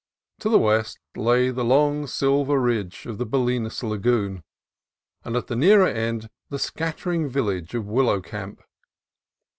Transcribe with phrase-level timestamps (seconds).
[0.39, 4.41] To the west lay the long silver reach of the Bolinas La goon,
[5.23, 8.63] and at the nearer end the seattering village of Willow Camp.